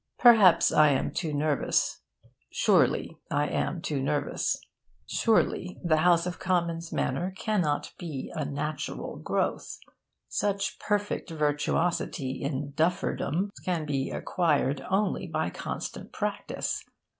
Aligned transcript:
Perhaps 0.17 0.71
I 0.71 0.89
am 0.89 1.11
too 1.11 1.31
nervous. 1.31 2.01
Surely 2.51 3.19
I 3.29 3.45
am 3.45 3.83
too 3.83 4.01
nervous. 4.01 4.59
Surely 5.05 5.77
the 5.83 5.97
House 5.97 6.25
of 6.25 6.39
Commons 6.39 6.91
manner 6.91 7.35
cannot 7.37 7.93
be 7.99 8.31
a 8.33 8.43
natural 8.43 9.17
growth. 9.17 9.77
Such 10.27 10.79
perfect 10.79 11.29
virtuosity 11.29 12.41
in 12.41 12.71
dufferdom 12.71 13.51
can 13.63 13.85
be 13.85 14.09
acquired 14.09 14.83
only 14.89 15.27
by 15.27 15.51
constant 15.51 16.11
practice. 16.11 16.83